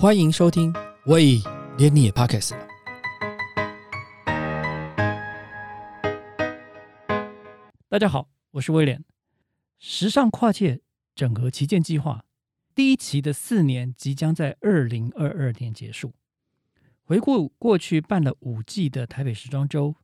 [0.00, 0.72] 欢迎收听，
[1.04, 1.36] 喂，
[1.76, 2.66] 连你也 Pockets 了。
[7.86, 9.04] 大家好，我是威廉。
[9.78, 10.80] 时尚跨界
[11.14, 12.24] 整合旗舰计划
[12.74, 16.14] 第一期的四年即将在二零二二年结束。
[17.02, 19.96] 回顾过去办了五季的台北时装周，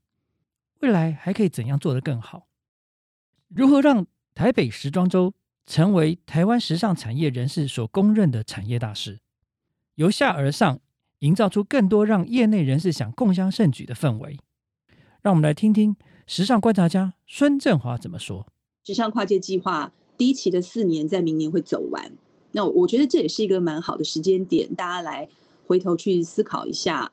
[0.81, 2.49] 未来还可以怎样做得更好？
[3.49, 5.33] 如何让台北时装周
[5.65, 9.21] 成为台湾时尚产业人士所公认的产业大事？
[9.97, 10.79] 由下而上，
[11.21, 14.39] 营造出更多让业内人士想共襄盛举的氛围。
[15.23, 15.97] 让我们来听听
[16.27, 18.47] 时尚观察家孙振华怎么说。
[18.85, 22.13] 时尚跨界计划第一期的四年在明年会走完，
[22.53, 25.27] 那我觉得这也是一个蛮好的时间点，大家来
[25.67, 27.11] 回头去思考一下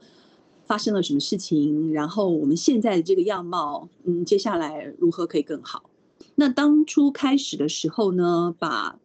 [0.68, 5.90] 发生了什么事情，然后我们现在的这个样貌，嗯，接下来如何可以更好？
[6.36, 9.00] 那当初开始的时候呢，把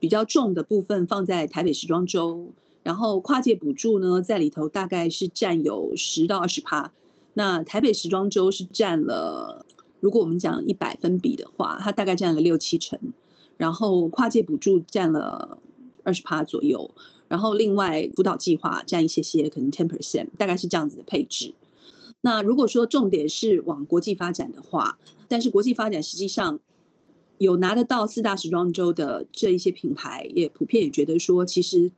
[0.00, 2.54] 比较重的部分放在台北时装周。
[2.82, 6.90] 然后跨界补助呢，在里头大概是占有十到二十趴。
[7.34, 9.66] 那台北时装周是占了，
[10.00, 12.98] 如果我们讲一百分比的话，它大概占了六七成。
[13.56, 15.58] 然后跨界补助占了
[16.02, 16.90] 二十趴左右。
[17.28, 21.54] 然后另外辅导计划占一些些，可能 ten percent，大概是这样子的配置。
[22.22, 26.58] 那如果说重点是往国际发展的话，但是国际发展实际上
[27.36, 31.92] 有拿得到四大时装周的这一些品牌，也普遍也觉得说，其实。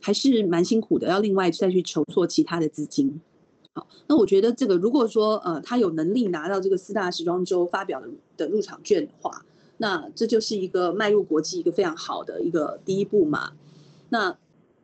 [0.00, 3.20] 还是蛮辛苦的，要另外再去筹措其他的资金。
[3.74, 9.44] 好，那我觉得这个如果说呃他有能力拿到这个四大时装周发表的的入场券的话，
[9.78, 13.52] 那这就是一个迈入国际一个非常好的一个第一步嘛。
[14.08, 14.38] 那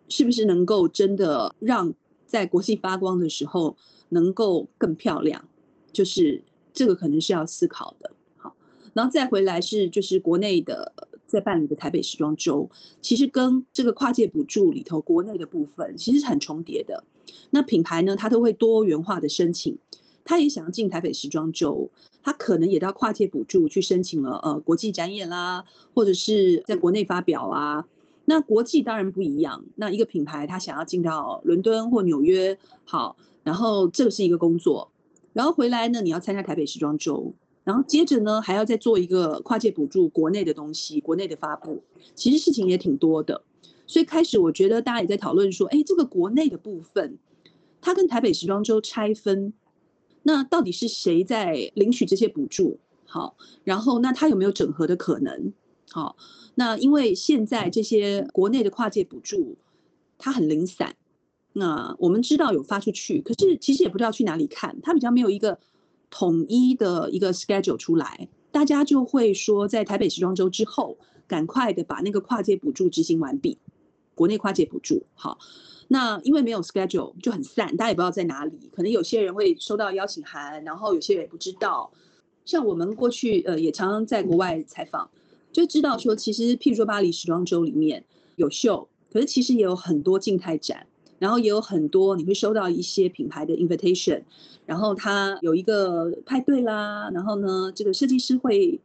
[0.08, 1.94] 是不是能够真的让
[2.27, 3.77] 在国际发光的时候
[4.08, 5.48] 能够更漂亮？
[5.92, 6.42] 就是
[6.74, 8.10] 这个可能是要思考的。
[8.36, 8.55] 好，
[8.92, 10.92] 然后再回来是就是国内的。
[11.33, 12.69] 在办理的台北时装周，
[13.00, 17.05] 其实跟这个跨界补助里头国内的部分其实是很重叠的。
[17.50, 19.79] 那品牌呢，它都会多元化的申请，
[20.24, 21.90] 他也想要进台北时装周，
[22.23, 25.64] 他可能也到跨界补助去申请了呃国际展演啦，
[25.95, 27.86] 或者是在国内发表啊。
[28.24, 34.92] 那国际当然不一样，那一个品牌他想要进到伦敦或纽约，好，然后这个是一个工作，
[35.33, 37.34] 然后回来呢，你要参加台北时装周。
[37.64, 41.80] 然后接着呢，还要再做一个跨界补助国内的东西，国内的发布，
[42.17, 43.45] 其实事情也挺多的。
[43.86, 47.18] 所以开始我觉得大家也在讨论说，哎，这个国内的部分，
[47.80, 49.52] 它跟台北时装周拆分，
[50.24, 52.80] 那到底是谁在领取这些补助？
[53.05, 55.52] 好，然后那它有没有整合的可能？
[55.90, 56.17] 好，
[56.56, 59.56] 那因为现在这些国内的跨界补助，
[60.18, 60.96] 它很零散。
[61.52, 65.61] 那我们知道有发出去，可是其实也不知道去哪里看，它比较没有一个。
[66.12, 73.58] 统一的一个 schedule 出来，大家就会说，在台北时装周之后，赶快的把那个跨界补助执行完毕。
[74.14, 75.39] 国内跨界补助，好，
[75.89, 78.70] 那因为没有 schedule 就很散，大家也不知道在哪里。
[78.77, 81.90] 可能有些人会收到邀请函，然后有些人也不知道。
[82.45, 85.11] 像我们过去呃也常常在国外采访，
[85.51, 88.05] 就知道说，其实譬如说巴黎时装周里面
[88.36, 90.86] 有秀，可是其实也有很多静态展。
[91.22, 94.24] 然后也有很多你会收到一些品牌的 invitation，
[94.66, 98.80] 然后他有一个派对啦，然后呢，这个设计师会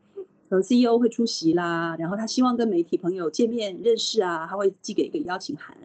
[0.47, 5.75] 和 CEO 会出席啦，然后他希望跟媒体朋友见面认识啊，他会寄给一个邀请函。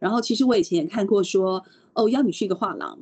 [0.00, 2.98] 然后其实我以前也看过说，哦，邀你去一个画廊，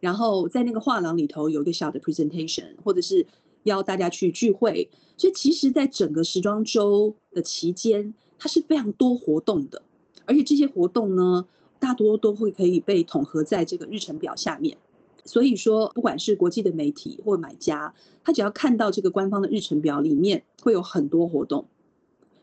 [0.00, 3.26] 然后在那个画廊里头有一个小的 presentation，或者是
[3.64, 4.88] 邀大家去聚会。
[5.18, 9.82] 所以其实，在整个时装周的期间，它是非常多活动的，
[10.24, 11.46] 而且这些活动呢。
[11.82, 14.78] 大多都会可以被统合在这个日程表下面，
[15.24, 21.66] 所以说不管是国际的媒体或买家，他只要看到这个官方的日程表里面会有很多活动，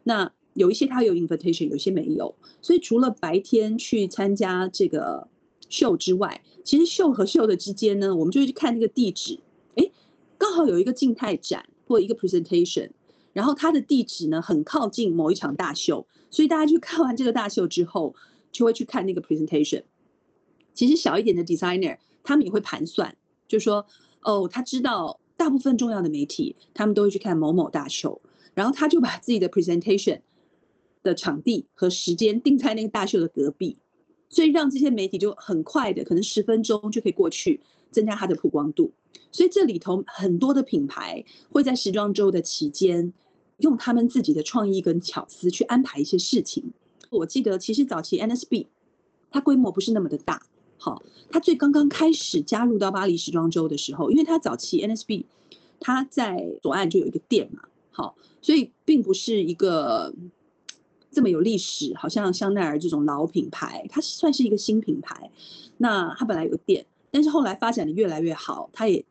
[0.03, 5.29] 那有一些他有 invitation，有些没有，所以除了白天去参加这个
[5.69, 9.39] 秀之外，其实秀和秀的之间呢，我们就会去看那个地址，
[9.75, 9.89] 哎，
[10.37, 12.89] 刚好有一个静态展或一个 presentation，
[13.31, 18.13] 然后它的地址呢很靠近某一场大秀，所以大家去看完这个大秀之后。
[18.51, 19.83] 就会去看那个 presentation。
[20.73, 23.15] 其实小一点的 designer，他们也会盘算，
[23.47, 23.85] 就说
[24.21, 28.21] 哦，他知道大部分重要的媒体，他们都会去看某某大秀，
[28.53, 30.21] 然后他就把自己的 presentation
[31.03, 33.77] 的场地和时间定在那个大秀的隔壁，
[34.29, 37.61] 所以让这些媒体就很快的，可能十分钟就可以过去，
[37.91, 38.91] 增加它的曝光度。
[39.31, 43.11] 所以这里头很多的品牌会在时装周的期间，
[43.57, 46.71] 用他们自己的创意跟巧思去安排一些事情。
[47.09, 48.67] 我记得其实早期 NSB，
[49.31, 50.41] 它规模不是那么的大。
[50.77, 55.25] 好，它最刚刚开始加入到巴黎时装周的时候，因为它早期 NSB，
[55.79, 57.63] 它在左岸就有一个店嘛。
[57.91, 60.13] 好，所以并不是一个
[61.11, 65.29] 这么有历史，好像香奈儿这种老品牌，它算是一个新品牌。
[65.77, 69.03] 那它本来有个店，但是后来发展的越来越好，它也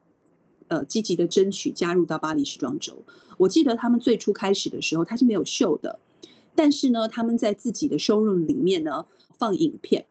[0.68, 2.94] 呃积极的争取加入到巴黎时装周。
[3.36, 5.98] 我记得他们最初开始的时候，它是没有秀的，
[6.58, 9.06] 但是呢，他们在自己的 showroom 里面呢
[9.38, 10.06] 放影片。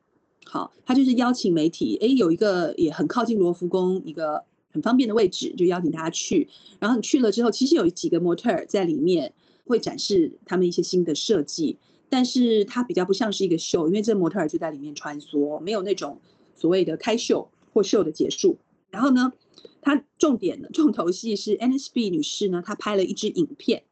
[0.45, 6.47] 好，他就是邀请媒体，哎，有一个也很靠近罗浮宫一个很方便的位置，就邀请大家去。
[6.79, 9.33] 然后你去了之后，其实有几个模特儿在里面。
[9.69, 11.77] 会展示他们一些新的设计，
[12.07, 16.21] 但是它比较不像是一个秀，因为这模特儿就在里面穿梭，没有那种
[16.55, 18.57] 所谓的开秀或秀的结束。
[18.91, 19.33] 然后呢，
[19.81, 23.83] 它重点的重头戏是 NSB 女士呢，她拍了一支影片，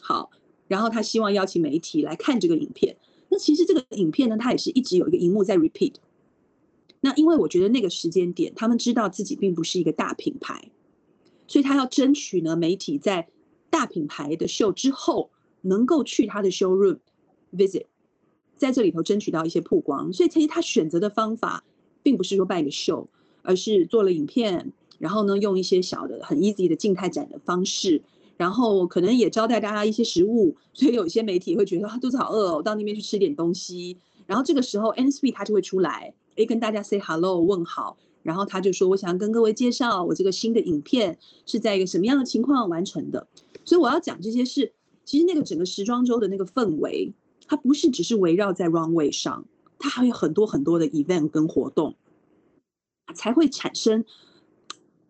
[0.00, 0.30] 好，
[0.68, 2.96] 然后他希望邀请媒体来看这个影片。
[3.28, 5.94] 那其实这个影片呢，它也是一直有一个荧幕在 repeat。
[7.00, 10.70] 那因为我觉得那个时间点，他们知道自己并不是一个大品牌，
[11.48, 13.28] 所以他要争取呢媒体在。
[13.70, 15.28] 大品牌的秀之后，
[15.60, 17.00] 能够去他的 showroom
[17.54, 17.84] visit，
[18.56, 21.62] 在这里头争取到一些曝光，所以其实他选择的方法，
[22.02, 23.06] 并不是说办一个秀，
[23.42, 28.00] 而是做了影片，然后呢用一些小的很 easy 的静态展的方式，
[28.38, 43.26] 然后可能也招待大家一些食物，所以有一些媒体会觉得肚子好饿哦，到那边去吃点东西，然后这个时候 NSB 他就会出来，诶跟大家 say hello 问好，然后他就说我想跟各位介绍我这个新的影片是在一个什么样的情况完成的。
[43.64, 44.72] 所以我要讲这些事，
[45.04, 47.12] 其实那个整个时装周的那个氛围，
[47.48, 49.44] 它不是只是围绕在 runway 上，
[49.80, 51.96] 它还有很多很多的 event 跟活动，
[53.16, 54.04] 才会产生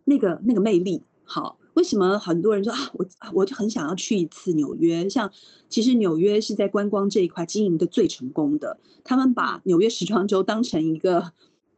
[0.05, 1.03] 那个那个魅力。
[1.23, 5.07] 好，为什么很多人说啊，我我就很想要去一次纽约？
[5.07, 5.31] 像
[5.69, 11.31] 其实纽约是在观光这一块经营的最成功的，他们把纽约时装周当成一个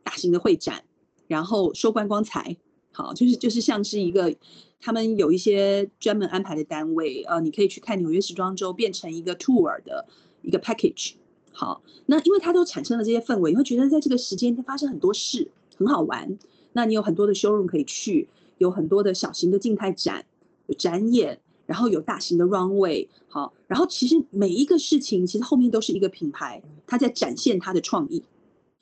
[0.03, 0.83] 大型的会展，
[1.27, 2.57] 然后收观光财。
[2.91, 4.33] 好，就是就是像是一个，
[4.79, 10.07] 他们有一些专门安排的单位，呃，你可以去看纽约时装周，变成一个 tour 的
[10.41, 11.13] 一个 package。
[11.51, 16.39] 好，那因为它都产生了这些氛围，你会觉得在这个时间它发生很多事，很好玩。
[16.73, 18.27] 那你有很多的 showroom 可以去，
[18.61, 20.25] 有很多的小型的静态展，
[20.67, 23.07] 有展演，然后有大型的 runway。
[23.27, 28.23] 好，然后其实每一个事情，其实后面都是一个品牌，它在展现它的创意。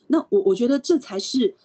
[0.08, 1.56] 那我我觉得这才是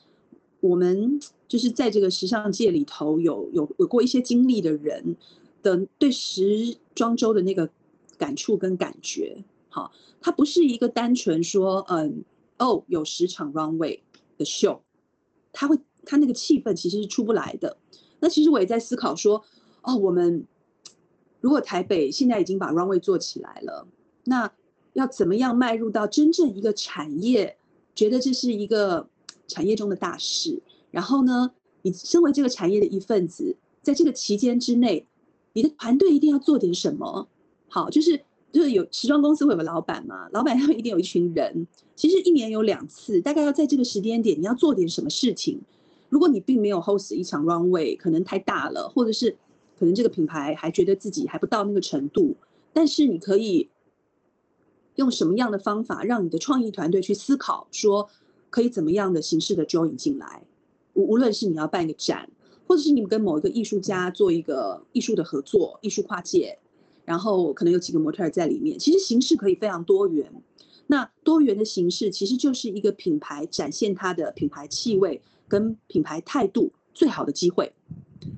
[0.61, 1.21] 我们。
[1.47, 5.15] 就是在这个时尚界里头有有有过一些经历的人
[5.63, 7.71] 的对时装周的那个
[8.19, 12.25] 感触跟感觉，好，它不是一个单纯说，嗯，
[12.59, 14.01] 哦，有十场 runway
[14.37, 14.83] 的秀，
[15.53, 17.77] 它会它那个气氛其实是出不来的。
[18.25, 19.45] 那其实我也在思考说，
[19.83, 20.47] 哦，我们
[21.43, 23.87] 如果台北现在已经把 runway 做起来了，
[24.25, 24.51] 那
[24.95, 27.59] 要怎么样迈入到真正一个产业，
[27.95, 29.07] 觉得这是一个
[29.47, 30.63] 产业中的大事？
[30.91, 31.51] 然后呢，
[31.83, 35.07] 你身为这个产业的一份子，在这个期间之内，
[35.53, 37.29] 你的团队一定要做点什么。
[37.69, 38.19] 好，就是
[38.51, 41.67] 就是有时装公司会有个老板嘛，老板他 们一定有一群人。
[41.95, 45.61] 其实一年有两次，大概要在这个时间点，你要做点什么事情。
[46.15, 49.33] 如果你并没有 host 一场 runway，可能太大了，或者是
[49.77, 52.37] 可能这个品牌还觉得自己还不到那个程度，
[52.73, 53.69] 但是你可以
[54.95, 58.09] 用什么样的方法，让你的创意团队去思考，说
[58.49, 60.45] 可以怎么样的形式的 join 进来。
[60.93, 62.31] 无无论是你要办一个展，
[62.69, 66.57] 或者是你们跟某一个艺术家做一个艺术的合作，艺术跨界，
[67.05, 70.33] 然后可能有几个模特在里面，其实形式可以非常多元。
[70.87, 75.21] 那多元的形式其实就是一个品牌展现它的品牌气味
[75.55, 77.73] 跟品牌态度最好的机会，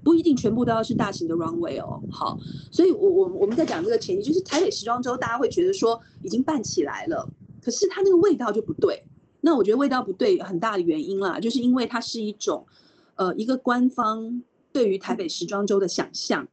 [0.04, 2.02] 不一定全部都要是大型的 runway 哦。
[2.10, 2.38] 好，
[2.70, 7.26] 所以我我我们在讲这个前提，就是台北时装周，大家会觉得说已经办起来了，
[7.62, 9.02] 可是它那个味道就不对。
[9.40, 12.66] 那我觉得味道不对，很大的原因啦，就是因为它是一种，
[13.14, 14.42] 呃，一个官方
[14.72, 16.46] 对于台北时装周的想象，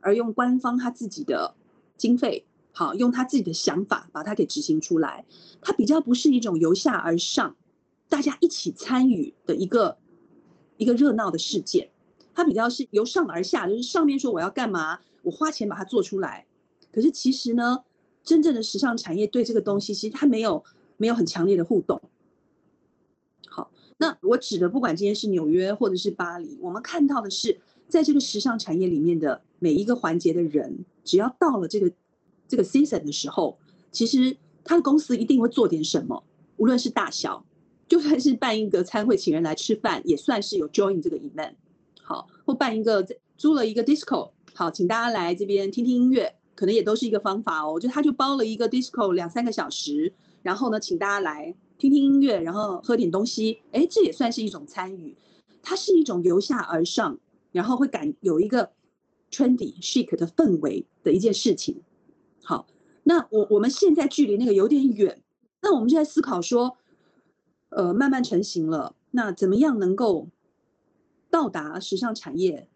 [0.00, 1.54] 而用官方他自己的
[1.98, 5.26] 经费，好，用他自己的想法把它给执行出来，
[5.60, 7.54] 它比较不是一种由下而上，
[8.10, 9.96] 大家一起参与的一个
[10.76, 11.88] 一个热闹的事件，
[12.34, 16.44] 它比较是由上而下，就是上面说我要干嘛，我花钱把它做出来，
[16.92, 17.84] 可是其实呢，
[18.24, 20.62] 真正的时尚产业对这个东西其实它没有
[20.96, 22.02] 没有很强烈的互动。
[23.48, 31.92] 好那我指的，不管今天是纽约或者是巴黎，我们看到的是，在这个时尚产业里面的每一个环节的人，只要到了这个
[32.48, 33.58] 这个 season 的时候，
[33.92, 36.24] 其实他的公司一定会做点什么，
[36.56, 37.44] 无论是大小，
[37.90, 41.54] 就算是办一个餐会请人来吃饭，也算是有 join 这个 event，
[42.00, 43.04] 好，或办一个
[43.36, 47.80] 租了一个 disco，好，请大家来这边听听音乐，可能也都是一个方法哦。
[47.80, 51.54] 就他就包了一个 disco 两三个小时，然后呢，请大家来。
[51.78, 55.16] 听听音乐，然后喝点东西，哎，这也算是一种参与。
[55.62, 57.18] 它是一种由下而上，
[57.52, 58.70] 然后会感有一个
[59.30, 61.80] trendy chic 的氛围的一件事情。
[62.42, 62.66] 好，
[63.04, 65.22] 那我我们现在距离那个有点远，
[65.62, 66.76] 那我们就在思考说，
[67.70, 70.28] 呃，慢慢成型了，那怎么样能够
[71.30, 72.68] 到达时尚产业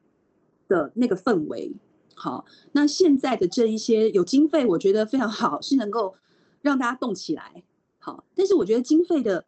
[0.67, 1.73] 的那个氛围？
[2.15, 6.15] 好，那现在的这一些有经费，我觉得非常好，是能够
[6.63, 7.65] 让大家动起来。
[7.99, 9.45] 好，但是我觉得经费的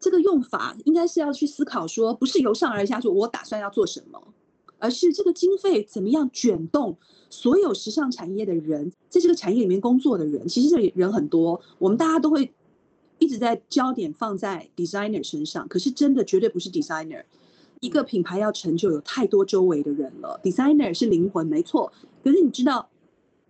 [0.00, 4.32] 这个用法，应该是要去思考说，不是由上而下，说我打算要做什么，
[4.78, 6.96] 而是这个经费怎么样卷动
[7.28, 12.50] 所有时尚产业的人，在这个产业里面工作的人，其实这里人很多，我们大家都会
[13.18, 17.24] 一直在焦点放在 designer 身上，可是真的绝对不是 designer。
[17.80, 20.40] 一个品牌要成就，有太多周围的人了。
[20.42, 21.92] Designer 是灵魂，没错。
[22.24, 22.88] 可是你知道，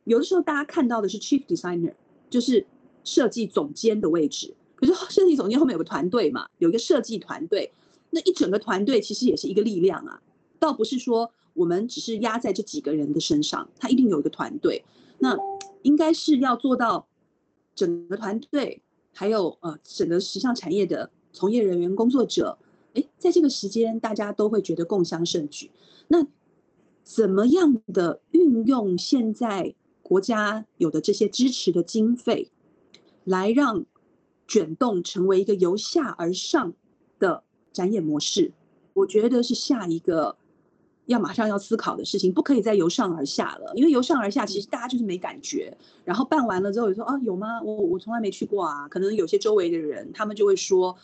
[0.05, 1.95] 有的时候大家看到的是 Chief Designer，
[2.29, 2.67] 就是
[3.05, 4.55] 设计总监的位置。
[4.75, 7.73] 可是设计总监后面有个团队嘛，有一个设计团队，
[8.11, 10.21] 那一整个团队其实也是一个力量啊。
[10.59, 14.85] 倒不是说我们只是压在这几个人的身上，他一定有一个团队。
[15.19, 15.37] 那
[15.83, 17.07] 应该是要做到
[17.75, 18.83] 整个团队，
[19.19, 22.59] 还有呃整个时尚产业的从业人员、工作者。
[22.93, 25.71] 哎，在这个时间，大家都会觉得共襄盛举。
[26.09, 26.27] 那
[27.03, 32.51] 怎么样的运用现在国家有的这些支持的经费，
[33.25, 33.87] 来让
[34.47, 36.75] 卷动成为一个由下而上
[37.19, 37.43] 的
[37.73, 38.53] 展演模式？
[38.93, 40.37] 我觉得是下一个
[41.07, 43.73] 要马上要思考的事情，不可以再由上而下了。
[43.75, 45.77] 因为由上而下，其实大家就是没感觉。
[46.05, 47.63] 然后办完了之后，说啊，有吗？
[47.63, 48.87] 我我从来没去过啊。
[48.89, 50.97] 可能有些周围的人，他们就会说。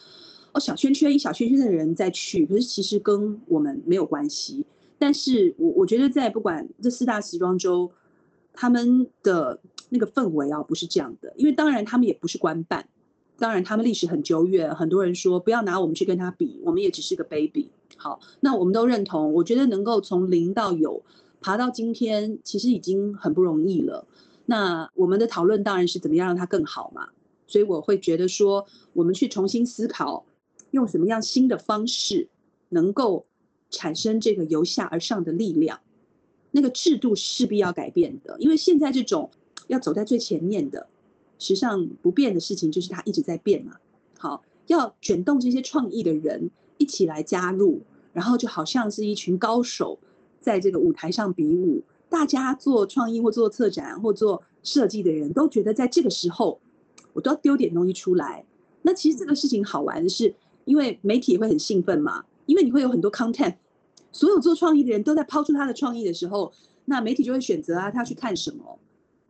[0.54, 4.66] 哦，小圈圈一小圈圈的人在去，可是其实跟我们没有关系。
[4.99, 7.90] 但是我我觉得在不管这四大时装周，
[8.52, 11.32] 他们的那个氛围啊，不是这样的。
[11.38, 12.87] 因为当然他们也不是官办，
[13.38, 14.75] 当然他们历史很久远。
[14.75, 17.71] 很多人说不要拿我们去跟他比，我们也只是个 baby。
[18.02, 19.32] 好，那我们都认同。
[19.32, 21.04] 我觉得能够从零到有
[21.40, 24.04] 爬到今天，其实已经很不容易了。
[24.44, 27.11] 那我们的讨论当然是怎么样让它更好嘛。
[27.47, 30.26] 所以我会觉得说，我们去重新思考。
[30.73, 32.28] 用什么样新的方式
[32.71, 33.26] 能够
[33.71, 35.78] 产生这个由下而上的力量？
[36.50, 39.30] 那个制度势必要改变的，因为现在这种
[39.68, 40.88] 要走在最前面的
[41.38, 43.76] 时尚不变的事情，就是它一直在变嘛。
[44.18, 47.82] 好，要卷动这些创意的人一起来加入，
[48.12, 49.99] 然后就好像是一群高手
[50.40, 51.83] 在这个舞台上比武。
[52.09, 56.61] 大家做创意或做策展或做设计的人都觉得，在这个时候
[57.12, 58.45] 我都要丢点东西出来。
[58.83, 60.35] 那其实这个事情好玩的是。
[60.64, 63.57] 因为媒体也会很兴奋嘛，因为你会有很多 content，
[64.12, 66.52] 所有做创意的人都在抛出他的创意的时候，
[66.85, 68.78] 那媒体就会选择啊，他去看什么，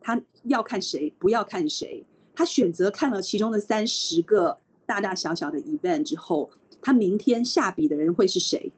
[0.02, 6.50] 他要看谁，不要看谁，他选择看了其中的三十个大大小小的 event 之后，
[6.82, 8.70] 他明天下笔的人会是谁？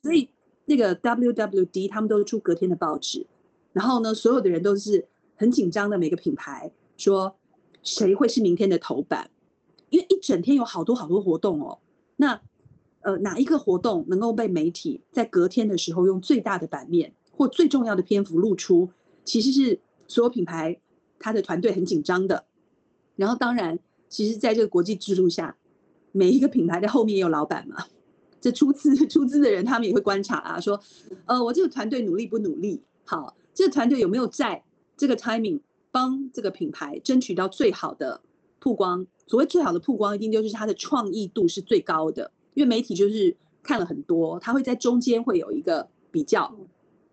[0.00, 0.30] 所以
[0.64, 3.26] 那个 WWD 他们都出隔天的报纸，
[3.72, 5.06] 然后呢，所有的人都是
[5.36, 7.36] 很紧张的，每个品牌说
[7.82, 9.28] 谁会是明天的头版。
[9.90, 11.78] 因为一整天有好多好多活动哦，
[12.16, 12.40] 那
[13.02, 18.88] 呃哪一个活动能够被媒体在隔天的时候用最大的版面或最重要的篇幅露出，
[19.24, 20.80] 其实是所有品牌
[21.18, 22.46] 他的团队很紧张的。
[23.16, 25.56] 然后当然，其实在这个国际制度下，
[26.12, 27.86] 每一个品牌的后面也有老板嘛，
[28.40, 30.80] 这出资 出资的人他们也会观察啊，说
[31.26, 32.82] 呃我这个团队努力不努力？
[33.04, 34.62] 好，这个团队有没有在
[34.96, 38.20] 这个 timing 帮这个品牌争取到最好的
[38.60, 39.06] 曝光？
[39.26, 46.54] 所谓最好的曝光，一定就是它的创意度是最高的，因为媒体就是看了很多，它会在中间会有一个比较，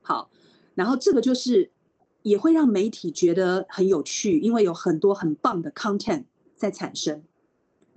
[0.01, 0.29] 好，
[0.75, 1.72] 然后这个就是
[2.24, 6.25] 也会让媒体觉得很有趣，因为有很多很棒的 content
[6.58, 7.24] 在产生。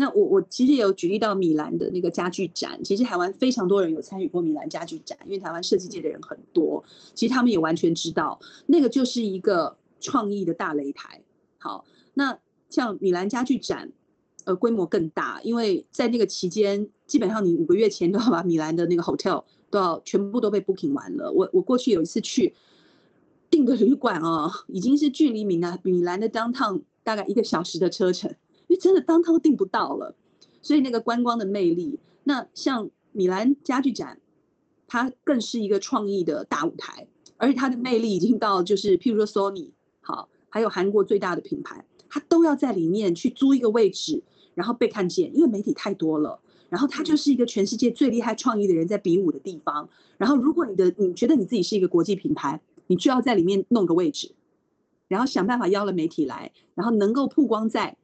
[0.03, 6.83] 那我我其实也有举例到米兰的那个家具展，其实台湾非常多人有参与过米兰家具展，因为台湾设计界的人很多，
[7.15, 11.23] 其实他们也完全知道那个就是一个创意的大擂台。
[11.59, 12.37] 好，那
[12.69, 13.93] 像米兰家具展。
[14.45, 21.31] 呃，规模更大，因为在那个期间，基本上你五个月前都要把米兰的那个 hotel 都要全部都被 booking 完了。
[21.31, 22.53] 我我过去有一次去
[23.49, 28.35] 订个旅馆哦，已经是距离米兰米兰的 downtown 大概一个小时的车程，
[28.77, 30.15] 真的当他都订不到了。
[30.61, 34.21] 所以那个观光的魅力，那像米兰家具展，
[34.87, 44.23] 它更是一个创意的大舞台，而且它的魅力已经到就是，譬如说 Sony 好，还有韩国最大的品牌，它都要在里面去租一个位置。
[44.55, 46.39] 然后被看见，因为媒体太多了。
[46.69, 49.89] 然后它就是一个全世界最厉害创意的人在比武的地方。
[50.19, 54.35] 然后如果你的你觉得你自己是一个国际品牌，你就要在里面弄个位置，
[55.09, 57.97] 然后想办法邀了媒体来，然后能够曝光在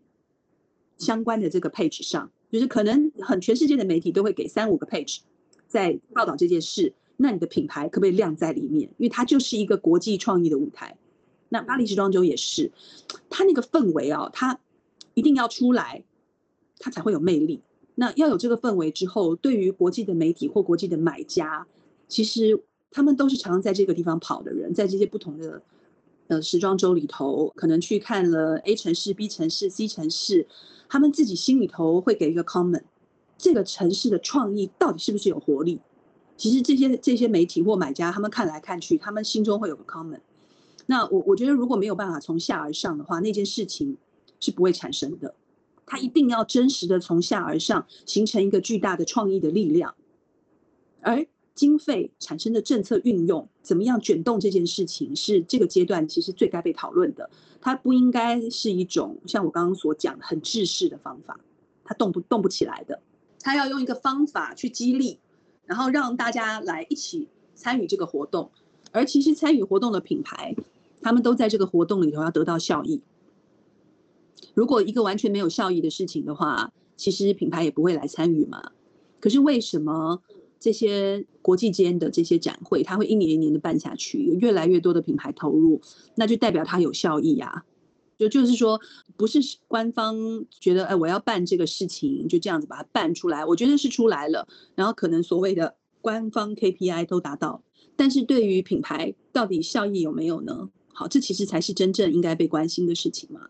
[0.99, 2.31] 相关的这个 page 上。
[2.51, 5.19] 就是可能很全世界的媒体都会给三五个 page
[5.67, 8.89] 在报道这件事，那你的品牌可不可以亮在里面？
[8.97, 10.97] 因为它就是一个国际创意的舞台。
[11.51, 12.73] 那巴黎时装周也是，
[13.29, 14.59] 它那个氛围啊，它
[15.13, 16.05] 一定要出来，
[16.79, 17.61] 它才会有魅力。
[17.95, 21.67] 那要有这个氛围之后，对于国际的媒体或国际的买家，
[22.07, 25.61] 其实他们都是常常在这个地方跑的人，在这些不同的
[26.29, 30.47] 呃时装周里头，可能去看了 A 城市、B 城市、C 城市，
[30.89, 32.85] 他们自己心里头会给一个 comment，
[33.37, 35.81] 这个城市的创意到底是不是有活力？
[36.37, 40.21] 其实这些这些媒体或买家，他们看来看去，他们心中会有个 comment。
[40.87, 43.97] 那我我觉得如果没有办法从下而上的话，那件事情
[44.39, 45.35] 是不会产生的。
[45.85, 49.95] 它一定要真实的从下而上，形成一个巨大的创意的力量。
[51.01, 51.27] 而
[51.59, 57.29] 经费产生的政策运用，怎么样卷动这件事情，是这个阶段其实最该被讨论的。
[57.61, 61.41] 它不应该是一种像我刚刚所讲很制式的方法，
[61.83, 63.03] 它动不动不起来的。
[63.41, 65.19] 它要用一个方法去激励，
[65.67, 68.53] 然后让大家来一起参与这个活动。
[68.93, 70.55] 而其实参与活动的品牌，
[71.03, 73.03] 他们都在这个活动里头要得到效益。
[74.55, 78.71] 如果一个完全没有效益的事情的话，其实品牌也不会来参与嘛。
[79.21, 80.23] 可是为什么
[80.61, 85.81] 这些国际间的这些展会，它会一年一年的办下去，有越来越多的品牌投入，
[86.17, 87.65] 那就代表它有效益呀。
[88.19, 88.81] 就就是说，
[89.17, 89.39] 不是
[89.69, 90.17] 官方
[90.59, 93.45] 觉得哎我要办这个事情，就这样子把它办出来。
[93.45, 97.63] 我觉得是出来了，然后可能所谓的官方 KPI 都达到，
[97.95, 100.69] 但是对于品牌到底效益有没有呢？
[100.93, 103.43] 好，这其实才是真正应该被关心的事情嘛。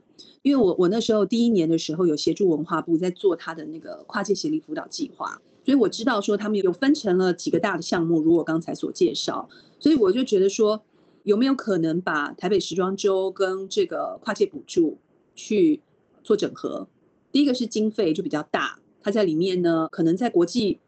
[0.42, 9.46] 因为我我那时候第一年的时候有协助文化部在做他的那个跨界协力辅导计划，所以我知道说他们有分成了几个大的项目，如我刚才所介绍。
[9.78, 10.82] 所以我就觉得说，
[11.24, 14.96] 有没有可能把台北时装周跟这个跨界补助
[15.34, 15.82] 去
[16.24, 16.88] 做整合？
[17.30, 20.78] 第一个是经费就比较大，它在里面呢，可能在国际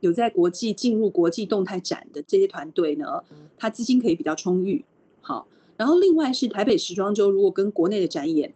[0.00, 3.22] 有在国际进入国际动态展的这些团队呢，
[3.56, 4.84] 它资金可以比较充裕。
[5.20, 8.52] 好，然后另外是台北时装周，如果跟国内的展演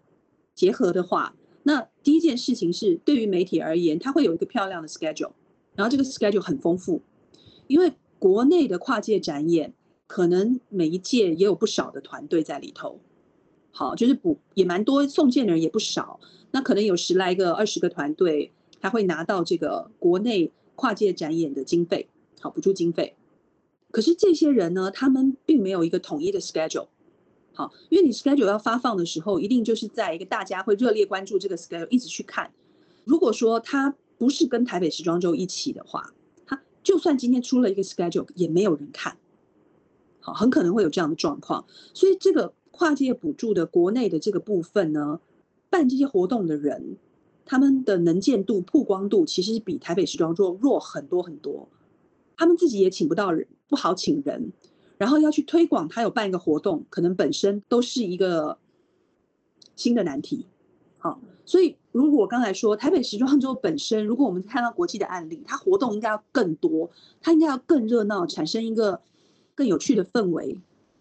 [0.57, 5.33] 结合的话，那第一件事情是对于媒体而言，它会有一个漂亮的 schedule，
[5.77, 7.03] 然后这个 schedule 很丰富，
[7.67, 9.75] 因为国内的跨界展演
[10.07, 12.99] 可能每一届也有不少的团队在里头，
[13.71, 16.19] 好，就是补也蛮多送件的人也不少，
[16.51, 22.09] 那可能有十来个、二十个团队，他会拿到这个国内跨界展演的经费，
[22.41, 23.15] 好补助经费。
[23.91, 26.89] 可是这些人呢，他们并没有一个统一的 schedule，
[27.53, 32.51] 好，因为你 schedule 要发放的时候，一定就是在一个大家会热烈关注这个 schedule，一直去看。
[33.05, 36.12] 如果说他不是跟台北时装周一起的话，
[36.46, 39.16] 他就算今天出了一个 schedule，也没有人看，
[40.20, 41.66] 好，很可能会有这样的状况。
[41.94, 45.20] 所以这个跨界补助的国内的这个部分呢，
[45.70, 46.96] 办这些活动的人，
[47.44, 51.68] 他们的能见度、曝光度其实比台北时装周弱很多很多。
[52.37, 54.52] 他们自己也请不到人，不好请人，
[54.98, 58.59] 然后要去推广，他有办一个活动，可能本身都是一个
[59.74, 60.46] 新的难题。
[60.98, 66.90] 好，所以如果我刚才说台北时装周本身，如果我们看到国际的案例，它活动应该要更多，
[67.22, 69.00] 它应该要更热闹，产生一个
[69.54, 70.59] 更有趣的氛围。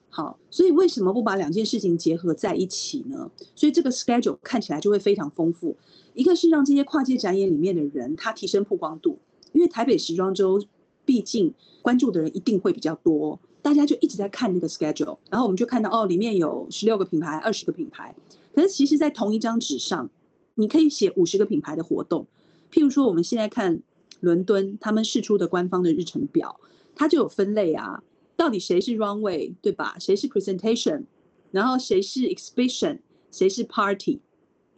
[0.09, 3.29] 好，所以为什么不把两件事情结合在一起呢？
[3.55, 5.75] 所以这个 schedule 看起来就会非常丰富。
[6.13, 9.17] 一个是让这些跨界展演里面的人，他提升曝光度，
[9.51, 10.63] 因为台北时装周。
[11.07, 11.53] 毕竟
[11.83, 18.15] 关注的人一定会比较多，大家就一直在看那个 schedule，然后我们就看到哦，里面有十六个品牌、二十个品牌。
[18.55, 20.09] 可是其实，在同一张纸上，
[20.55, 22.27] 你可以写五十个品牌的活动。
[22.71, 23.81] 譬如说，我们现在看
[24.19, 26.59] 伦敦他们试出的官方的日程表，
[26.95, 28.03] 它就有分类啊，
[28.35, 29.95] 到底谁是 runway 对吧？
[29.99, 31.03] 谁是 presentation，
[31.51, 32.99] 然后谁是 exhibition，
[33.31, 34.19] 谁是 party。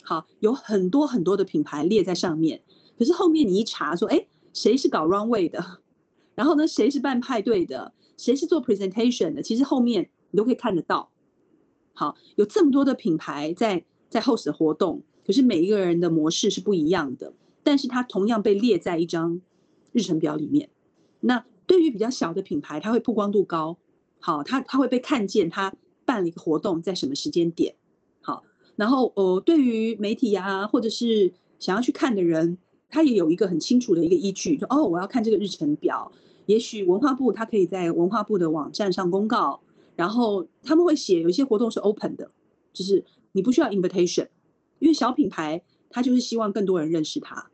[0.03, 2.61] 好，有很多很多的品牌列在上面。
[2.97, 5.79] 可是后面你一查说，哎，谁是搞 runway 的？
[6.35, 6.67] 然后呢？
[6.67, 7.93] 谁是办派对的？
[8.15, 9.41] 谁是做 presentation 的？
[9.41, 11.09] 其实后面你都可以看得到。
[11.93, 17.33] 好，有这么多的品牌在在 host 活动，可是每一个人的模式是不一样的。
[17.63, 19.41] 但是它同样被列在一张
[19.91, 20.69] 日程表里面。
[21.19, 23.77] 那对于比较小的品牌，它会曝光度高。
[24.19, 25.73] 好，它它会被看见，它
[26.05, 27.75] 办了一个活动在什么时间点。
[28.21, 28.45] 好，
[28.77, 32.57] 然后呃，对于媒体呀，或者是想要去看的人，
[32.89, 36.09] 他也有一个很清楚的一个依据，说哦，我要看这个日程表。
[36.45, 39.59] 也许文化部它可以在文化部的网站上公告，
[39.97, 42.31] 然后他们会写有一些活动是 open 的，
[42.71, 44.29] 就是你不需要 invitation，
[44.79, 47.49] 因为小品牌他就是希望更多人认识他，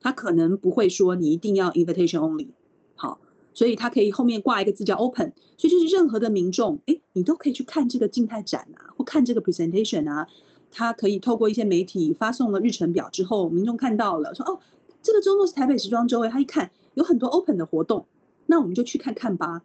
[0.00, 2.48] 他可能不会说你一定要 invitation only，
[2.94, 3.18] 好，
[3.54, 10.26] 所以他可以后面挂一个字叫 open，所以就是任何的民众，哎，你都可以去看这个静态展啊，或看这个 presentation 啊，
[10.70, 14.60] 他可以透过一些媒体发送了日程表之后，民众看到了说哦，
[15.02, 18.06] 这个周末是台北时装周，他一看有很多 open 的活动。
[18.48, 19.62] 那我们就去看看吧。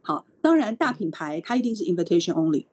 [0.00, 2.64] 好，当然大品牌它一定是 invitation only，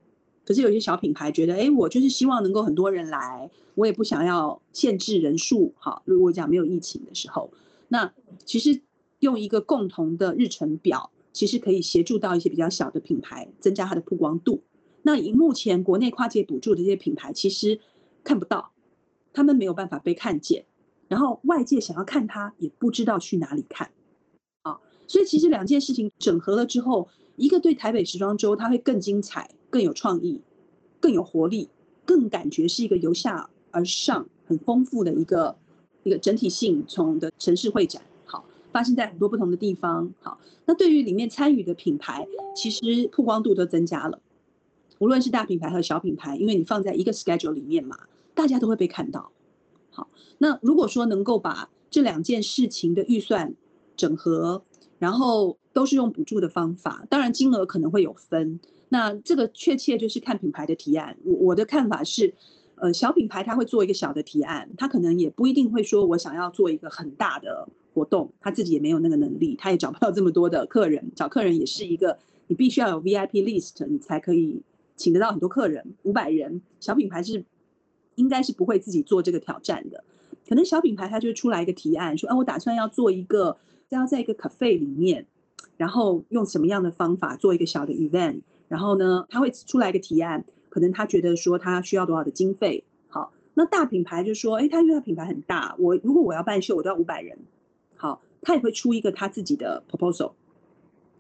[0.50, 5.76] 可是有些小品牌觉得，哎，我就是希望能够很多人来，我也不想要限制人数。
[5.78, 7.52] 好，如果讲没有疫情的时候，
[7.88, 8.12] 那
[8.46, 8.82] 其实
[9.20, 14.64] 用一个共同的日程表，其实可以协助到一些比较小的品牌增加它的曝光度。
[15.04, 17.80] 那以目前国内跨界补助的这些品牌，其实
[18.24, 18.72] 看不到，
[19.32, 20.66] 他们没有办法被看见，
[21.08, 23.92] 然后外界想要看它，也不知道去哪里看。
[24.64, 27.08] 啊，所以其实两件事情整合了之后。
[27.40, 30.42] 一个对台北时装周，它会更精彩、更有创意、
[31.00, 31.70] 更有活力、
[32.06, 35.56] 更感觉是一个由下而上很丰富的一个
[36.04, 44.20] 一个整体性从的城市会展，好，发生在很多不同的地方，好，那对于里面参与的品牌，其实曝光度都增加了，
[45.00, 47.98] 无论是大品牌和小品牌，因为你放在一个 schedule 里面嘛，
[48.36, 49.32] 大家都会被看到，
[49.92, 53.56] 好，那如果说能够把这两件事情的预算
[53.96, 54.62] 整合，
[54.98, 55.58] 然后。
[55.80, 58.60] 都是用补助的方法，当然金额可能会有分。
[58.90, 61.16] 那这个确切就是看品牌的提案。
[61.24, 62.34] 我我的看法是，
[62.76, 71.14] 呃，小品牌他会做一个小的提案，他可能也不一定会说我想要做一个很大的活动，他自己也没有那个能力，他也找不到这么多的客人。
[71.16, 74.62] 找客人也是一个，你必须要有 VIP list，你才可以
[74.98, 75.94] 请得到很多客人。
[76.04, 77.46] 五百人小品牌是
[78.16, 80.04] 应该是不会自己做这个挑战的。
[80.50, 83.56] 可能小品牌他就出来一个提案，说，哎，我打算要做一个，
[83.88, 85.26] 要在一个 cafe 里面。
[85.80, 88.42] 然后用什么样的方法做一个小的 event？
[88.68, 92.84] 然后呢，他会出来一个提案，可能他觉得说他需要多少的经费。
[93.08, 97.40] 好，那大品牌就说，哎，他因为他品牌很大，我如果我要办秀，我都要五百人。
[97.96, 100.34] 好，他也会出一个他自己的 proposal。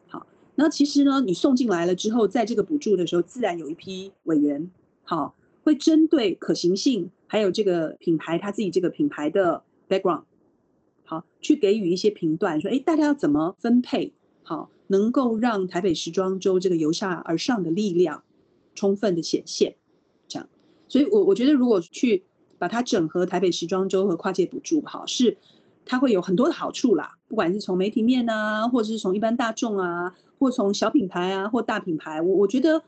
[0.09, 4.69] 好，那其实呢，你送进来了之后，在这个补助的时候，自然有一批委员，
[5.03, 10.23] 好，会针对可行性，还有这个品牌他自己这个品牌的 background，
[11.05, 14.13] 好，去给予一些评断，说，哎，大家要怎么分配？
[14.49, 18.23] 好，能够让台北时装周这个由下而上的力量
[18.73, 19.75] 充分的显现，
[20.27, 20.49] 这样，
[20.87, 22.23] 所以我我觉得如果去
[22.57, 25.37] 把它整合台北时装周和跨界补助，好是
[25.85, 32.81] 它会有很多的好处啦，不管是从媒体面啊，或者是从一般大众啊，或从小品牌啊，或大品牌，我我觉得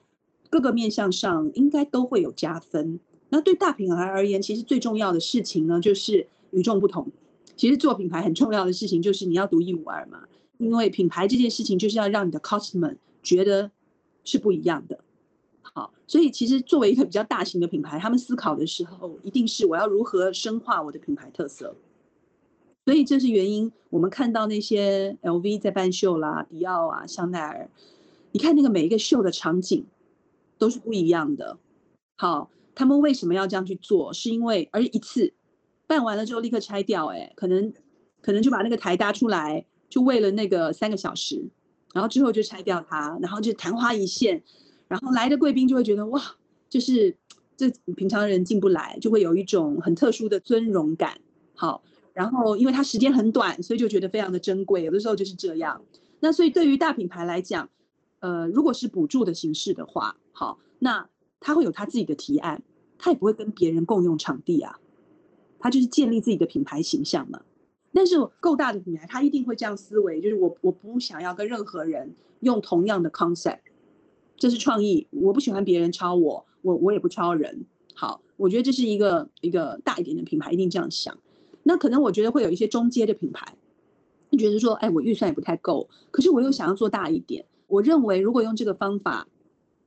[0.49, 2.99] 各个面向上应该都会有加分。
[3.29, 7.11] 那对大品牌而言，其实最重要的事情呢，就是与众不同。
[7.55, 10.23] 其实做品牌很重要的事情就是你要独一无二嘛。
[10.61, 13.71] 因为品牌这件事情就是要让你的 customer 觉得
[14.23, 14.99] 是不一样的，
[15.63, 21.75] 好，所以其实作为一个比较大型的品牌，他们思考的时候一定是我要如何深化我的品牌特色。
[22.85, 27.69] 所以这是原因，我们看到那些 LV 在办秀啦，迪奥啊，香奈儿，
[28.31, 29.83] 你看那个每一个秀的场景
[30.59, 31.57] 都是不一样的。
[32.17, 34.13] 好，他们为什么要这样去做？
[34.13, 35.33] 是因为而一次
[35.87, 37.73] 办完了之后立刻拆掉，哎，可能
[38.21, 39.65] 可能就把那个台搭出来。
[39.91, 41.45] 就为了那个三个小时，
[41.93, 44.41] 然后之后就拆掉它，然后就昙花一现，
[44.87, 46.19] 然后来的贵宾就会觉得哇，
[46.69, 47.17] 就是
[47.57, 51.19] 这平常人进不来，就会有一种很特殊的尊荣感。
[51.53, 54.83] 好，然后因为它时间很短，所以就觉得非常的珍贵。
[54.85, 55.83] 有的时候就是这样。
[56.21, 57.69] 那所以对于大品牌来讲，
[58.19, 61.09] 呃，如果是补助的形式的话，好，那
[61.41, 62.63] 他会有他自己的提案，
[62.97, 64.79] 他也不会跟别人共用场地啊，
[65.59, 67.41] 他就是建立自己的品牌形象嘛。
[67.93, 73.59] 但是够大的品牌，他一定会这样思维，就是我我不想要跟任何人用同样的 concept，
[74.37, 77.65] 这是创意，我不喜欢别人抄我，我我也不抄人。
[77.93, 81.17] 好，我觉得这是一个一个大一点的品牌一定这样想。
[81.63, 83.57] 那可能我觉得会有一些中阶的品牌，
[84.31, 87.45] 就觉得说，哎，我预算也不太够，可是我又想要做大一点。
[87.67, 89.27] 我认为如果用这个方法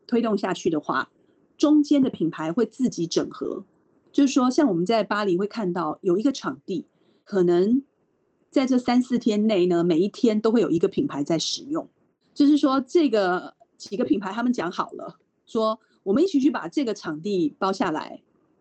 [0.06, 1.10] 推动下去的话，
[1.56, 3.64] 中间的品牌会自己整合，
[4.12, 6.84] 就是说，像我们在巴黎会看到有一个场地，
[7.24, 7.82] 可能。
[8.54, 11.88] 在这三四天内呢，每一天都会有一个品牌在使用，
[12.34, 18.20] 就是说这个几个品牌他们讲好了，说我们一起去把这个场地包下来，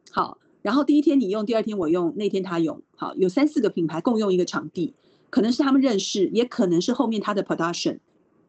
[0.09, 4.95] 好，然后第一天你用，第二天我用，那天他用，好，有三四个品牌共用一个场地，
[5.29, 7.99] 可能是他们认识，也可能是后面他的 production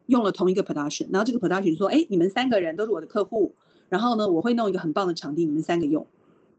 [0.07, 3.53] 用了同一个 production，然后这个 production 说，哎，你们三个人都是我的客户，
[3.87, 6.07] 然后呢，我会弄一个很棒的场地，你们三个用，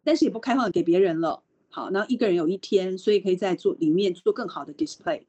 [0.04, 1.42] 但是也不开放给别人了。
[1.76, 5.20] 好，那一个人有一天，所以可以在做里面做更好的 display，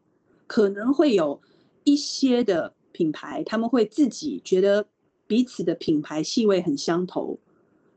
[0.47, 1.41] 可能会有
[1.83, 4.87] 一些的品牌，他们会自己觉得
[5.27, 7.37] 彼此的品牌气味很相投，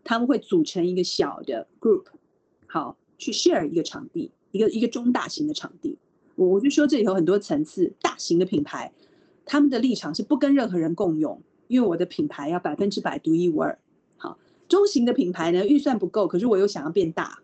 [0.02, 2.06] 他们会组成一个小的 group，
[2.66, 5.96] 好去 share 一个场地，一个一个中大型的场地。
[6.34, 8.92] 我我就说这里有很多层次，大型的品牌，
[9.46, 13.78] 他们的立场是不跟任何人共用，因为我的品牌要百分之百独一无二。
[14.16, 14.36] 好，
[14.66, 17.38] 中型的品牌呢，预算不够，可是我又想要变大。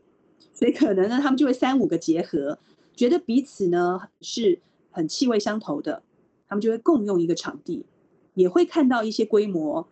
[0.56, 2.58] 所以可能呢，他们就会三五个结合，
[2.94, 4.58] 觉得彼此呢是
[4.90, 6.02] 很气味相投的，
[6.48, 7.84] 他们就会共用一个场地，
[8.32, 9.86] 也会看到一些规模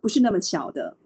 [0.00, 0.96] 不是那么小的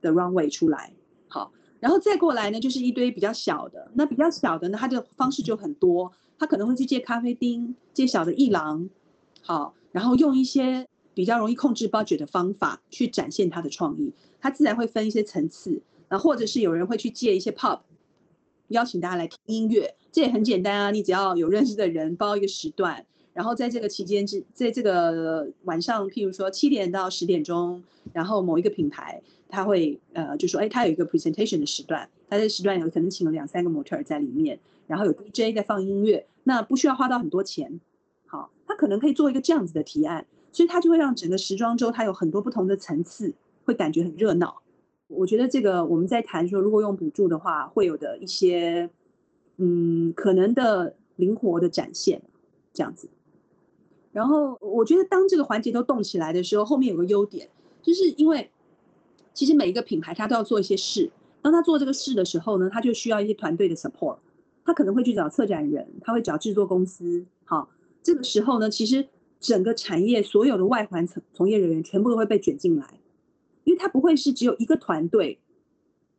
[0.00, 0.92] 的 runway 出来，
[1.26, 8.88] 好，然后再过来呢，就是一堆比较小的，那比较小的呢，它的方式就很多，他可能会去借咖啡厅，借小的艺廊，
[9.42, 17.80] 好，然后用一些比较容易控制 budget 的方法去展现他的创意，他自然会分一些层次，那或者是有人会去借一些 pub，
[18.70, 23.04] 邀请大家来听音乐，这也很简单啊，你只要有认识的人包一个时段。
[23.32, 37.80] 然后在这个期间之，在这个晚上，譬如说七点到十点钟，然后某一个品牌他会呃就说，哎，他有一个 presentation 的时段，他在时段有可能请了两三个模特儿在里面，然后有 DJ 在放音乐，那不需要花到很多钱，
[38.26, 43.32] 好，他可能可以做一个这样子的提案，所以他就会让整个时装周它有很多不同的层次，
[43.64, 44.60] 会感觉很热闹。
[45.10, 48.88] 我觉得这个我们在谈说，如果用补助的话，会有的一些
[49.56, 52.22] 嗯可能的灵活的展现，
[52.72, 53.08] 这样子。
[54.12, 57.48] 然后我觉得，当这个环节都动起来的时候，后面有个优点，
[57.82, 58.50] 就是因为
[59.34, 61.10] 其实每一个品牌它都要做一些事。
[61.42, 64.18] 当他做这个事的时候呢，他就需要一些团队的 support。
[64.62, 67.24] 他可能会去找策展人，他会找制作公司。
[67.44, 67.68] 好，
[68.02, 69.08] 这个时候呢，其实
[69.40, 72.99] 整个产业所有的外环从从业人员全部都会被卷进来，
[73.64, 75.38] 因为他不会是只有一个团队，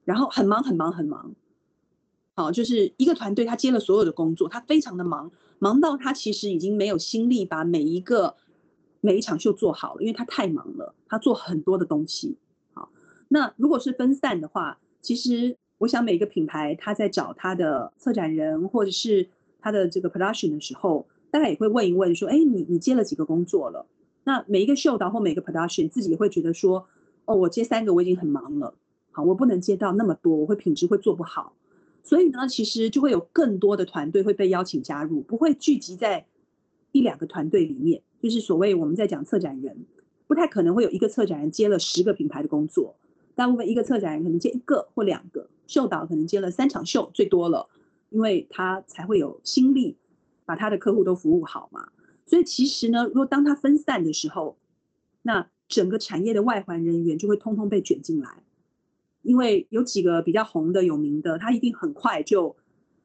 [0.06, 1.34] 然后很忙很忙很忙。
[2.34, 5.32] 好，就是一个团队他接了所有的工作，他非常的忙。
[5.60, 8.36] 忙到他其实已经没有心力把每一个
[9.00, 12.38] 每一场秀做好了，因为他太忙了，他做很多的东西。
[12.74, 12.90] 好，
[13.28, 23.86] 那如果是分散的话，其实我想每个品牌他在找他的策展人或者是他的这个 production 的时候，大概也会问一问说：“哎，你你接了几个工作了？”
[24.24, 26.88] 那每一个秀导或每个 production 自己也会觉得说
[27.26, 28.74] ：“哦，我接三个我已经很忙了，
[29.12, 31.54] 好，我不能接到那么多，我会品质会做不好。”
[32.04, 36.26] 所以呢，其实就会有更多的团队会被邀请加入，不会聚集在
[36.92, 38.02] 一两个团队里面。
[38.20, 39.86] 就是所谓我们在讲策展人，
[40.28, 42.96] 不太可能会有一个策展人接了十个品牌的工作，
[43.36, 47.68] 大部分一个策展人可能接一个或两个，秀导可能接了三场秀最多了，
[48.10, 49.96] 因为他才会有心力
[50.46, 51.90] 把他的客户都服务好嘛。
[52.26, 54.58] 所以其实呢，如果当他分散的时候，
[55.22, 58.44] 那整个产业的外环人员就会通通被卷进来。
[59.24, 62.56] 因为有几个比较红的、有名的，他一定很快就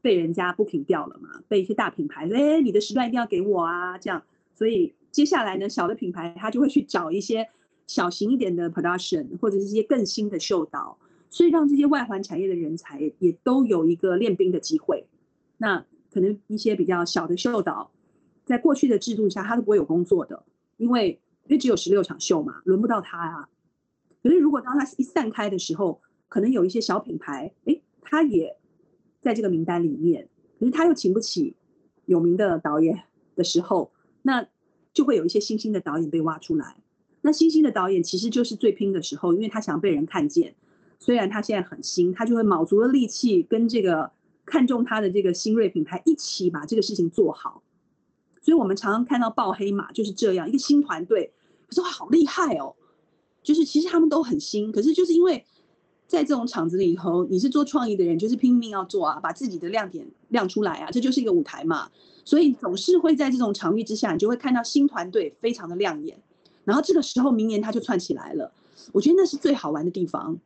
[0.02, 4.22] 被人家不平掉了嘛，被一些大品牌：“哎，你的时段一定要给我啊！”这样，
[4.55, 7.48] 所以接下来呢，小的品牌他就会去找一些
[7.87, 10.98] 小型一点的 production，或者是一些更新的秀导，
[11.29, 15.07] 所以让这些外环产业的人才也都有一个练兵的机会。
[15.59, 17.90] 那可能一些比较小的秀导，
[18.46, 20.44] 在过去的制度下，他都不会有工作的，
[20.79, 23.48] 因为因为只有十六场秀嘛，轮不到他啊。
[24.22, 28.56] 可是如果当他一散开的时候，可能有一些小品牌，哎，他也
[29.22, 30.28] 在这个名单里面，
[30.59, 31.54] 可是他又请不起
[32.04, 33.04] 有名的导演
[33.37, 34.46] 的时候，那
[34.92, 36.76] 就会有一些新兴的导演被挖出来。
[37.20, 40.54] 那新兴的导演其实就是最拼的时候，因为他想被人看见。
[40.98, 44.11] 虽然他现在很新，他就会卯足了力气跟这个
[44.44, 47.62] 看中他的这个新锐品牌一起把这个事情做好。
[48.40, 51.32] 所以我们常常看到爆黑马就是这样一个新团队，
[51.68, 52.74] 可是好厉害哦，
[53.42, 55.44] 就是其实他们都很新，可是就是因为。
[56.09, 61.90] 在这种场子里头，你是做创意的人，就是拼命要做啊，把自己的亮点亮出来啊，这就是一个舞台嘛。
[62.24, 66.16] 所以总是会在这种场域之下，你就会看到新团队非常的亮眼。
[66.62, 68.52] 然后这个时候，明年它就串起来了。
[68.92, 70.38] 我觉得那是最好玩的地方，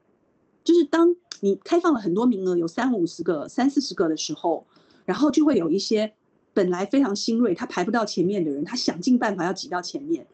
[0.65, 4.65] 就是当你开放了很多名额，有三五十个、三四十个的时候，
[5.05, 6.15] 然后就会有一些
[6.55, 10.27] 本来非常新锐，他排不到前面的人，他想尽办法要挤到前面。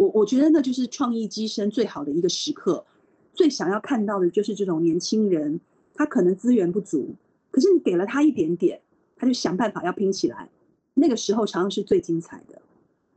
[0.00, 2.86] 我我觉得那就是创意机身最好的一个时刻。
[3.34, 5.60] 最想要看到的就是这种年轻人，
[5.94, 7.14] 他可能资源不足，
[7.50, 8.80] 可是你给了他一点点，
[9.16, 10.48] 他就想办法要拼起来。
[10.94, 12.62] 那个时候常常是最精彩的。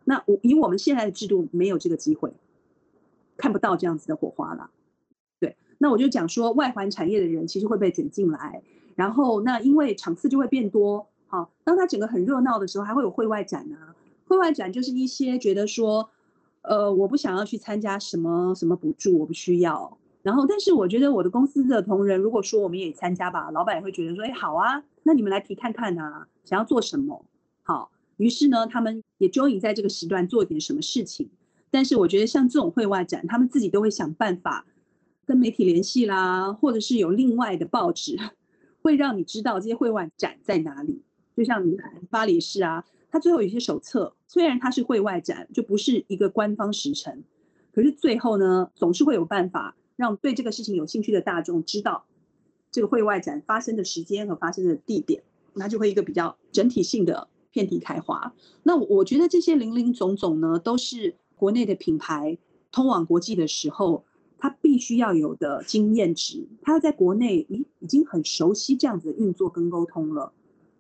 [0.04, 2.34] 那我以我们现在的制度，没有这个机会，
[3.38, 4.70] 看不到这样子的火花了。
[5.40, 8.62] 对，那我就讲说，外环产业的人其实会被卷进来，
[8.96, 11.08] 然后那因为场次就会变多。
[11.28, 13.96] 好，当他整个很热闹的时候，还会有会外展啊。
[14.28, 16.10] 会外展就是一些觉得说，
[16.64, 19.98] 呃，我不想要去参加什么什么补助，我不需要。
[20.22, 27.26] 然后，但是我觉得我的公司的同仁，如果说我们也参加吧，老板也会觉得说，哎，好啊，那你们来提看看啊，想要做什么？
[27.62, 31.30] 好，于是呢，他们也 join 在这个时段做点什么事情。
[31.70, 34.66] 但是我觉得像这种会外展，他们自己都会想办法
[35.26, 38.18] 跟媒体联系啦，或者是有另外的报纸
[38.82, 41.02] 会让你知道这些会外展在哪里。
[41.36, 41.76] 就像你
[42.10, 47.24] 巴黎市啊，他最后有一些手册，虽然它是会外展，就不是一个官方时程，
[47.72, 49.76] 可是最后呢，总是会有办法。
[49.96, 52.06] 让对这个事情有兴趣的大众知道
[52.72, 55.22] 这个会外展发生的时间和发生的地点，
[55.54, 58.34] 那就会一个比较整体性的遍地开花。
[58.64, 62.40] 那我觉得这些零零总总呢，都是国内的品牌
[62.72, 64.04] 通往国际的时候，
[64.40, 70.34] 他必须要有的经验值，他要在国内已已经很熟悉这样子的运作跟沟通了。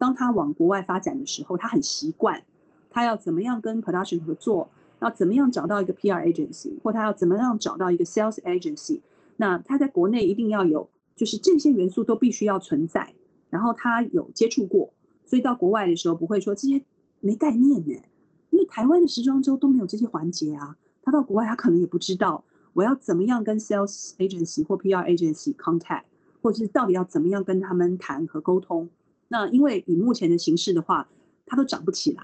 [0.03, 2.43] 当他往国外发展的时候，他很习惯，
[2.89, 8.99] 他要怎么样跟 production 合作，要怎么样找到一个 PR agency，或他要怎么样找到一个 sales agency。
[9.37, 13.13] 那他在国内一定要有，就是这些元素都必须要存在，
[13.49, 14.91] 然后他有接触过，
[15.25, 16.83] 所以到国外的时候不会说这些
[17.21, 18.03] 没概念呢，
[18.49, 20.75] 因为台湾的时装周都没有这些环节啊。
[21.01, 26.03] 他到国外他可能也不知道我要怎么样跟 sales agency 或 PR agency contact，
[26.41, 28.89] 或者是到底要怎么样跟他们谈和沟通。
[29.27, 31.07] 那因为以目前的形势的话，
[31.45, 32.23] 它都长不起来，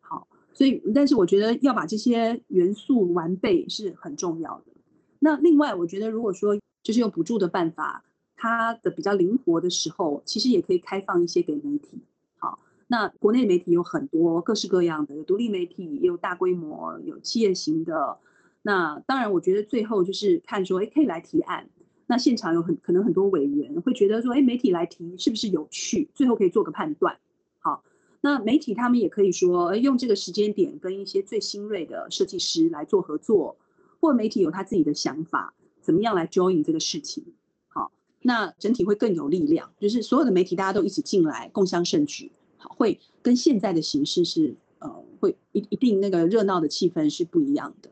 [0.00, 4.72] 好，所以但是我觉得要把这些元素完备是很重要的。
[5.20, 8.04] 那另外，我觉得如果说就是用补助的办法，
[8.36, 12.00] 它的比较灵活的时候，其实也可以开放一些给媒体。
[12.38, 18.18] 好，那国内媒体有很多各式各样的，有独立媒体，也有大规模，有企业型的。
[18.62, 21.68] 那当然，我觉得最后就是看说，哎，可以来提案。
[22.10, 26.08] 那现场有很可能很多委员会觉得说，哎，媒体来提是不是有趣？
[26.14, 27.18] 最后可以做个判断。
[27.58, 27.84] 好，
[28.22, 33.58] 那媒体他们也可以说，用这个时间点跟一些最新锐的设计师来做合作，
[34.00, 37.22] 或媒体有他自己的想法，怎么样来 join 这个事情？
[37.68, 37.92] 好，
[38.22, 47.90] 那整体会更有力量，就是所有的媒体大家都一起进来，共襄盛举，好，会跟现在的形式是呃，会一一定那个热闹的气氛是不一样的。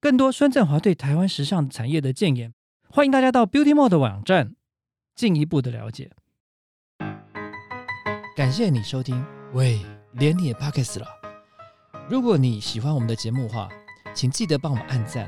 [0.00, 2.54] 更多孙振华对台湾时尚产业的建言。
[2.94, 4.54] 欢迎大家到 Beauty Mode 的网站
[5.14, 6.10] 进一步的了解。
[8.36, 9.24] 感谢你收听，
[9.54, 9.80] 喂，
[10.12, 11.06] 连你也 pocket 了。
[12.06, 13.70] 如果你喜欢我们的节目话，
[14.12, 15.26] 请记得帮我们按赞、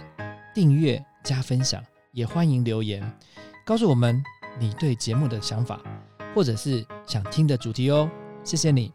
[0.54, 3.02] 订阅、加分享，也欢迎留言
[3.64, 4.22] 告诉我们
[4.58, 5.80] 你对节目的想法，
[6.34, 8.10] 或者是想听的主题哦。
[8.42, 8.92] 谢谢你。